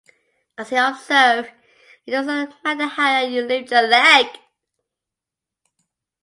[0.57, 1.51] As he observed,
[2.07, 4.25] It doesn't matter how high you lift your leg.